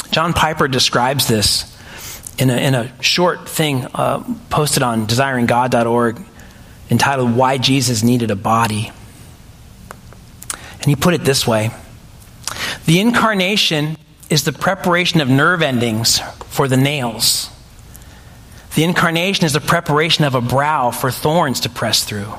[0.09, 1.71] John Piper describes this
[2.39, 6.19] in a, in a short thing uh, posted on desiringgod.org
[6.89, 8.91] entitled Why Jesus Needed a Body.
[10.81, 11.69] And he put it this way
[12.87, 13.95] The incarnation
[14.31, 17.51] is the preparation of nerve endings for the nails.
[18.73, 22.33] The incarnation is the preparation of a brow for thorns to press through.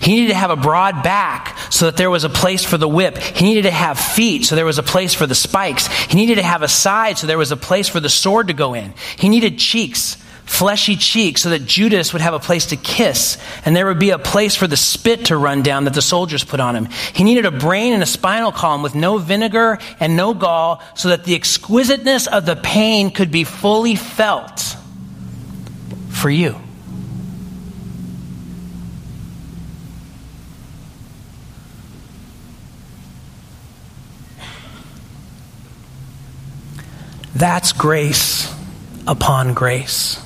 [0.00, 2.88] He needed to have a broad back so that there was a place for the
[2.88, 3.18] whip.
[3.18, 5.86] He needed to have feet so there was a place for the spikes.
[5.86, 8.54] He needed to have a side so there was a place for the sword to
[8.54, 8.94] go in.
[9.16, 13.74] He needed cheeks, fleshy cheeks, so that Judas would have a place to kiss and
[13.74, 16.60] there would be a place for the spit to run down that the soldiers put
[16.60, 16.88] on him.
[17.12, 21.08] He needed a brain and a spinal column with no vinegar and no gall so
[21.08, 24.76] that the exquisiteness of the pain could be fully felt
[26.10, 26.56] for you.
[37.34, 38.52] That's grace
[39.06, 40.22] upon grace.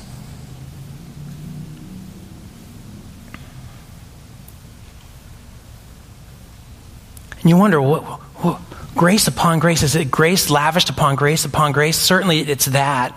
[7.41, 8.61] And you wonder, what, what,
[8.97, 9.85] grace upon grace?
[9.85, 11.97] Is it grace lavished upon grace upon grace?
[11.97, 13.15] Certainly it's that.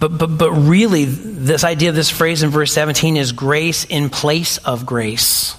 [0.00, 4.10] But, but, but really, this idea of this phrase in verse 17 is grace in
[4.10, 5.56] place of grace.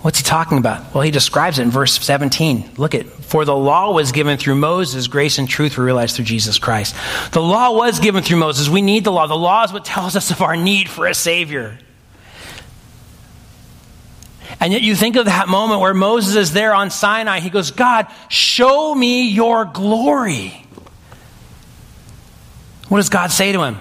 [0.00, 0.94] What's he talking about?
[0.94, 2.74] Well, he describes it in verse 17.
[2.76, 6.26] Look at, for the law was given through Moses, grace and truth were realized through
[6.26, 6.94] Jesus Christ.
[7.32, 8.68] The law was given through Moses.
[8.68, 9.26] We need the law.
[9.26, 11.78] The law is what tells us of our need for a Savior.
[14.60, 17.40] And yet you think of that moment where Moses is there on Sinai.
[17.40, 20.64] He goes, God, show me your glory.
[22.88, 23.78] What does God say to him?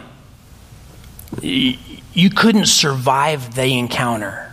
[1.42, 4.47] You couldn't survive the encounter.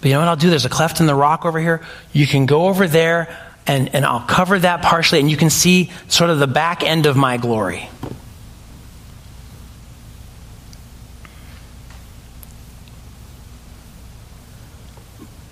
[0.00, 0.50] But you know what I'll do?
[0.50, 1.80] There's a cleft in the rock over here.
[2.12, 3.36] You can go over there,
[3.66, 7.06] and, and I'll cover that partially, and you can see sort of the back end
[7.06, 7.88] of my glory.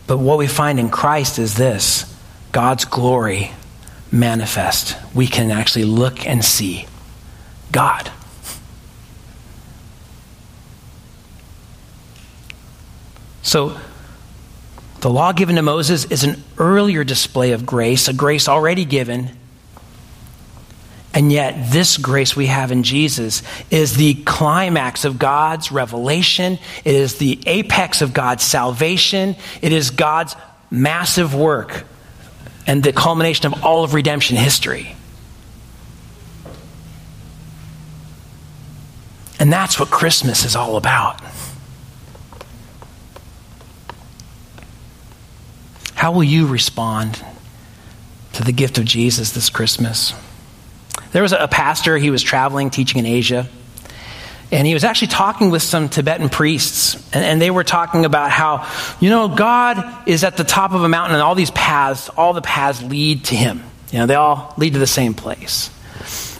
[0.07, 2.05] But what we find in Christ is this
[2.53, 3.51] God's glory
[4.13, 4.97] manifest.
[5.15, 6.87] We can actually look and see
[7.73, 8.11] God.
[13.43, 13.79] So,
[15.07, 19.31] the law given to Moses is an earlier display of grace, a grace already given.
[21.15, 26.59] And yet, this grace we have in Jesus is the climax of God's revelation.
[26.85, 29.37] It is the apex of God's salvation.
[29.63, 30.35] It is God's
[30.73, 31.85] massive work
[32.67, 34.97] and the culmination of all of redemption history.
[39.39, 41.21] And that's what Christmas is all about.
[46.07, 47.21] How will you respond
[48.35, 50.15] to the gift of Jesus this Christmas?
[51.11, 53.49] There was a pastor, he was traveling, teaching in Asia,
[54.53, 56.95] and he was actually talking with some Tibetan priests.
[57.13, 60.85] And, and, they were talking about how, you know, God is at the top of
[60.85, 63.65] a mountain, and all these paths, all the paths lead to him.
[63.91, 65.71] You know, they all lead to the same place.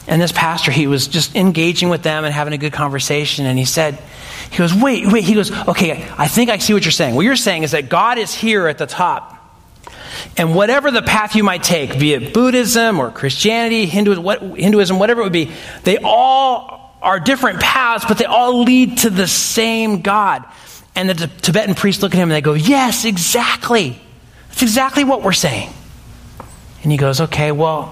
[0.07, 3.59] And this pastor, he was just engaging with them and having a good conversation, and
[3.59, 3.99] he said,
[4.49, 5.25] he goes, wait, wait.
[5.25, 7.17] He goes, okay, I think I see what you're saying.
[7.17, 9.33] What you're saying is that God is here at the top.
[10.37, 14.99] And whatever the path you might take, be it Buddhism or Christianity, Hinduism, what, Hinduism,
[14.99, 15.51] whatever it would be,
[15.85, 20.45] they all are different paths, but they all lead to the same God.
[20.95, 24.01] And the Tibetan priests look at him and they go, Yes, exactly.
[24.49, 25.71] That's exactly what we're saying.
[26.83, 27.87] And he goes, Okay, well,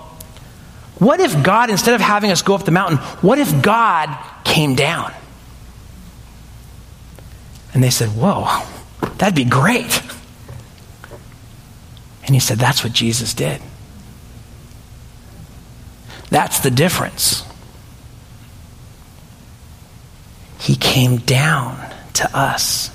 [0.99, 4.75] what if God, instead of having us go up the mountain, what if God came
[4.75, 5.13] down?
[7.75, 8.63] And they said, Whoa,
[9.19, 10.01] that'd be great.
[12.27, 13.61] And he said, That's what Jesus did.
[16.31, 17.45] That's the difference.
[20.59, 21.79] He came down
[22.15, 22.91] to us.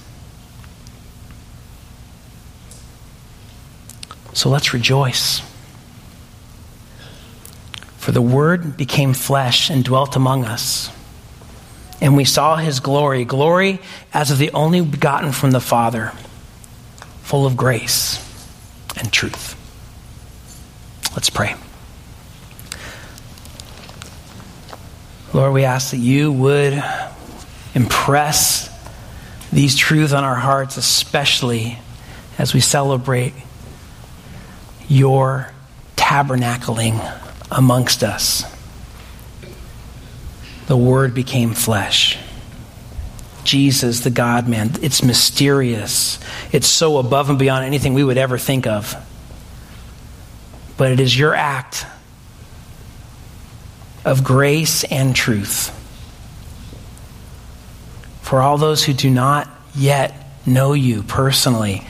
[4.33, 5.41] So let's rejoice.
[7.97, 10.91] For the Word became flesh and dwelt among us.
[12.01, 13.79] And we saw his glory, glory
[14.13, 16.13] as of the only begotten from the Father
[17.21, 18.28] full of grace
[18.99, 19.55] and truth.
[21.13, 21.55] Let's pray.
[25.33, 26.83] Lord, we ask that you would
[27.75, 28.67] impress
[29.51, 31.79] these truths on our hearts, especially
[32.37, 33.33] as we celebrate
[34.87, 35.51] your
[35.95, 36.99] tabernacling
[37.51, 38.43] amongst us.
[40.67, 42.17] The Word became flesh.
[43.49, 44.71] Jesus, the God man.
[44.83, 46.19] It's mysterious.
[46.51, 48.95] It's so above and beyond anything we would ever think of.
[50.77, 51.87] But it is your act
[54.05, 55.75] of grace and truth.
[58.21, 60.13] For all those who do not yet
[60.45, 61.83] know you personally,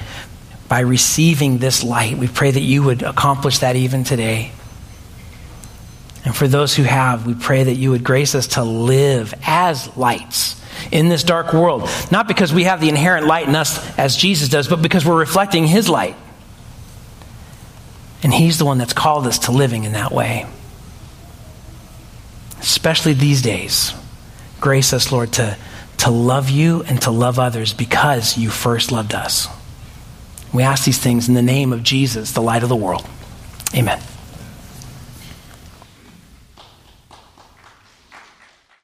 [0.70, 4.54] by receiving this light, we pray that you would accomplish that even today.
[6.24, 9.96] And for those who have, we pray that you would grace us to live as
[9.98, 10.59] lights
[10.92, 11.90] in this dark world.
[12.12, 15.20] Not because we have the inherent light in us as Jesus does, but because we're
[15.20, 16.16] reflecting his light.
[18.24, 20.46] And he's the one that's called us to living in that way
[22.62, 23.94] especially these days.
[24.60, 25.58] Grace us, Lord, to,
[26.00, 29.48] to love you and to love others because you first loved us.
[30.54, 33.06] We ask these things in the name of Jesus, the light of the world.
[33.76, 34.02] Amen.